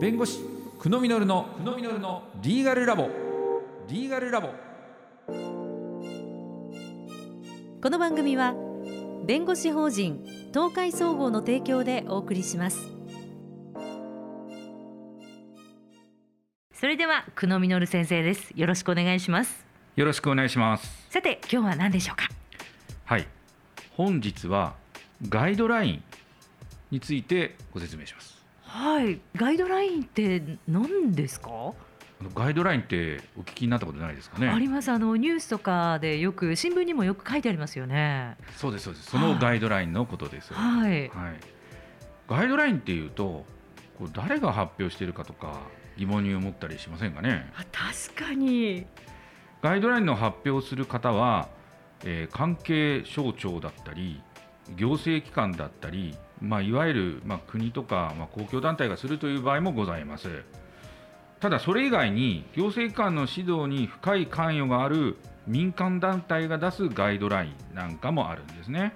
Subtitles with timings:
[0.00, 0.38] 弁護士
[0.78, 3.10] 久野実の久野実のリーガルラボ。
[3.88, 4.50] リーガルラボ。
[7.82, 8.54] この番組は
[9.26, 10.24] 弁護士法人
[10.54, 12.78] 東海総合の提供でお送りします。
[16.72, 18.52] それでは久野実先生です。
[18.54, 19.66] よろしくお願いします。
[19.96, 21.08] よろしくお願いします。
[21.10, 22.28] さて今日は何でしょうか？
[23.04, 23.26] はい。
[23.96, 24.74] 本日は
[25.28, 26.02] ガイドライン
[26.92, 28.38] についてご説明します
[28.68, 29.18] はい。
[29.34, 31.72] ガイドラインって何ですか？
[32.34, 34.48] ガイドラインってお聞きになったことないですかね？
[34.48, 34.90] あります。
[34.90, 38.36] あのニュースとかでよく新聞にもよく書いてありますよね。
[38.56, 39.10] そうですそうです。
[39.10, 40.90] そのガイドラインのことですはい。
[40.90, 41.10] はい、
[42.28, 43.44] ガイドラインっていうと
[43.98, 45.60] こう誰が発表しているかとか
[45.96, 47.50] 疑問に思ったりしませんかね？
[47.56, 48.84] あ確かに。
[49.62, 51.48] ガイドラインの発表する方は、
[52.04, 54.20] えー関係省庁だったり
[54.76, 60.28] 行政機関だったり、まあ、いわゆる、まあ、国とか、まあ、公共団体がするという場合もございます。
[61.40, 68.92] ただそれ以外に行政機関の指導に深い関与がある民間団体が出すガイドラインなんかもあるんですね、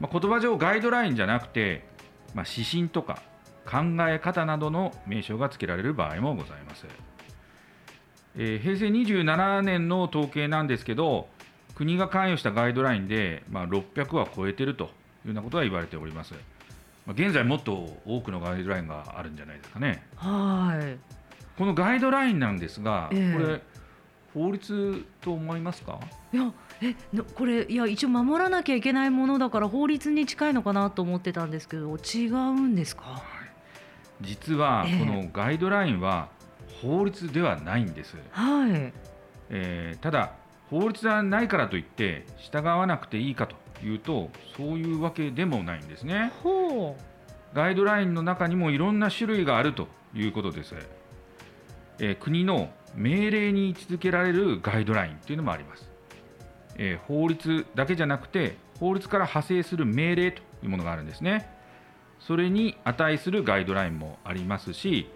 [0.00, 1.86] まあ、言葉上ガイドラインじゃなくて、
[2.34, 3.22] まあ、指針とか
[3.66, 6.86] 考え方などの名称が付けられる場合もございます。
[8.38, 11.28] えー平成27年の統計なんですけど、
[11.76, 14.92] 国が関与したガイドラインで、まあ、600は超えてるというよ
[15.28, 16.34] うなことは言われております。
[17.06, 20.02] まあ現在、もっと多くのガイドラインがあるんじゃないですかね。
[20.16, 20.98] はい。
[21.58, 23.38] このガイドラインなんですが、ええ。
[23.38, 23.62] これ、
[24.34, 25.98] 法律と思いますか？
[26.32, 26.52] いや
[26.82, 33.22] えのこれいや一応守らなきゃいけないものだから法律に近いのかなと思ってたんですけど違うんですか？
[34.20, 34.98] 実はええ。
[34.98, 36.28] このガイドラインは
[36.82, 38.16] 法律ではないんです。
[38.30, 38.92] はい。
[39.48, 40.32] えーただ、
[40.70, 46.32] 法律はないからといって従わなくていいかというと、そういうわけでもないんですね。
[46.42, 46.96] ほ
[47.54, 50.74] ガイドラインの中にもいろんな種類があるということです。
[51.98, 55.88] えー国の命令に位置づけられるガイドラインというのもあります。
[56.76, 61.48] えー法律だけじゃなくて、法律から派生する命令というものがあるんですね。
[62.18, 65.08] それに値するガイドラインもありますし、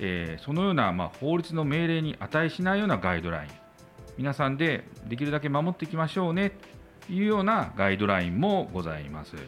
[0.00, 3.50] えーそのような、まあ、法律の命令に値しないようなガイドライン、
[4.18, 6.50] 皆さんでできるだけ守っていきましょうね
[7.06, 9.36] というようなガイドラインもございます。
[9.36, 9.38] う、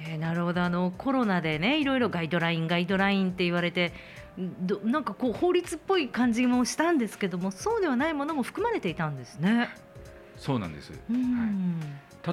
[0.00, 3.92] えーなるほどあのコロナでねいろいろガイドラインガイドラインって言われて
[4.38, 9.68] どなんかこう法律っぽい感じもしたんですけどもそうではないものも含まれていたんですね。
[10.38, 10.92] そうなんです。
[11.10, 11.80] うん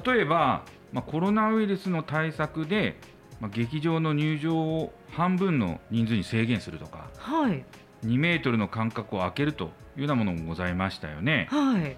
[0.04, 2.96] 例えば、まあ、コロナウイルスの対策で、
[3.40, 7.62] まあ、劇場の入場を半分の人数に制限するとかはい
[8.04, 9.64] 2メートルの間隔を空けると
[9.96, 11.48] いうようなものもございましたよね。
[11.50, 11.96] はい。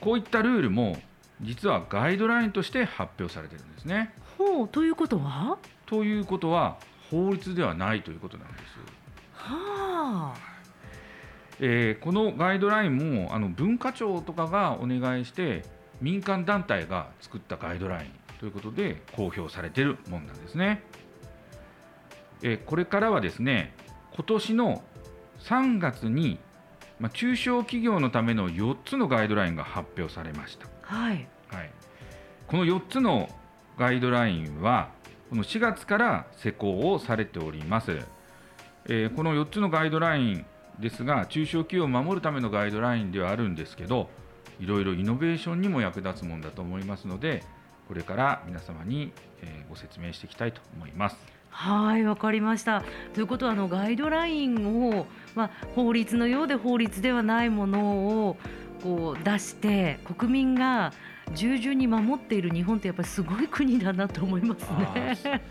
[0.00, 0.96] こういったルールも
[1.40, 4.14] 実はガイドラインとして発表されてるんですね。
[4.38, 5.58] ほうということは？
[5.86, 6.78] ということは
[7.10, 8.62] 法律ではないということなんです、
[9.34, 10.34] はあ。
[11.60, 15.64] えーこのガイドラインもあの文化庁とかがお願いして
[16.00, 20.82] 民間団体が作ったガイドラインということで公表されているものなんですね。
[22.42, 23.74] えーこれからはですね
[24.14, 24.82] 今年の
[25.40, 26.38] 3月に、
[26.98, 30.66] まあ、中小企業のための4つのガイドラインが発表されました。
[30.82, 31.28] はい。
[31.48, 31.70] はい、
[32.46, 33.28] この4つの
[33.78, 34.90] ガイドラインは
[35.30, 37.98] この4月から施行をされております、
[38.86, 40.46] えーこの4つのガイドライン
[40.80, 44.08] ですが中小企業を守るためのガイドラインではあるんですけど
[44.60, 47.42] いろいろイノベーションにも役立つものだと思いますので
[47.86, 49.12] これから皆様に、
[49.42, 51.16] えーご説明していきたいと思います
[51.50, 52.82] はい、わかりました。
[53.14, 58.36] ということはあのガイドラインを、まあ、法律のようで法律ではないものを
[58.82, 60.92] こう出して国民が
[61.34, 65.42] 従順に守っている日本ってやっぱりすごい国だなと思いますね。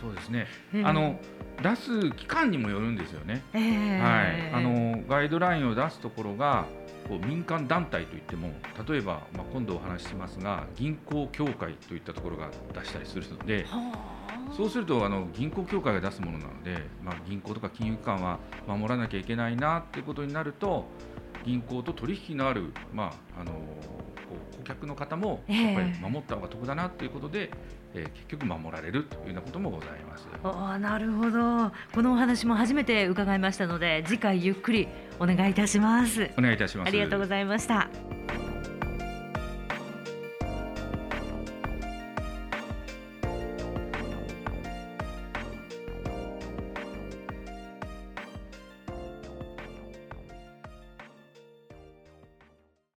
[0.00, 0.46] そうですね。
[0.74, 0.84] ええ。
[0.84, 1.18] あの
[1.62, 3.42] 出す期間にもよるんですよね。
[3.54, 4.00] ええ。
[4.00, 6.66] はい、あのガイドラインを出すところが
[7.08, 8.52] こう民間団体といっても
[8.88, 13.92] 例えば、まあ、今度お話ししますが銀行協会といったところが出したりするのでは
[14.23, 14.23] あ
[14.56, 20.84] そうするとあの銀行協会が出すものなので、まあ、銀行とか金融機関は守らなきゃいけないなっていうことになると
[21.44, 23.52] 銀行と取引のある、まあ、あの
[24.56, 27.50] 顧客の方もええやっぱり守った方が得だなということで、
[27.94, 30.26] えー結局守られるというようなこともございます。
[30.42, 34.88] ああなるほどこのお話も初めて伺いましたので次回ゆっくり
[35.20, 36.88] お願いいたしますお願いいたします。
[36.88, 37.88] ありがとうございました